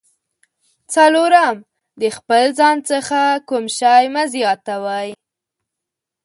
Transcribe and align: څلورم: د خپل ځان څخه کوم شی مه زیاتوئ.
څلورم: 0.93 1.55
د 2.01 2.03
خپل 2.17 2.43
ځان 2.59 2.77
څخه 2.89 3.19
کوم 3.49 3.65
شی 3.77 4.03
مه 4.13 4.23
زیاتوئ. 4.33 5.09